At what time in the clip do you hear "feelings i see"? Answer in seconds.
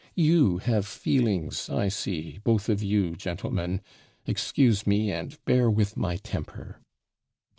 0.87-2.39